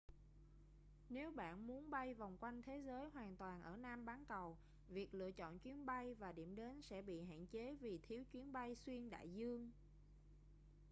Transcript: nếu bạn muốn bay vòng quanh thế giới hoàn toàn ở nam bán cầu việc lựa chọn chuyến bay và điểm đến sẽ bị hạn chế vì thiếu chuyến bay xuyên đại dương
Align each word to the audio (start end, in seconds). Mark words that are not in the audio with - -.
nếu 1.09 1.31
bạn 1.31 1.67
muốn 1.67 1.89
bay 1.89 2.13
vòng 2.13 2.37
quanh 2.39 2.61
thế 2.61 2.77
giới 2.85 3.09
hoàn 3.09 3.35
toàn 3.35 3.61
ở 3.63 3.75
nam 3.77 4.05
bán 4.05 4.23
cầu 4.25 4.57
việc 4.89 5.13
lựa 5.13 5.31
chọn 5.31 5.59
chuyến 5.59 5.85
bay 5.85 6.13
và 6.13 6.31
điểm 6.31 6.55
đến 6.55 6.81
sẽ 6.81 7.01
bị 7.01 7.21
hạn 7.23 7.47
chế 7.47 7.75
vì 7.75 7.97
thiếu 8.07 8.23
chuyến 8.31 8.53
bay 8.53 8.75
xuyên 8.75 9.09
đại 9.09 9.29
dương 9.33 9.71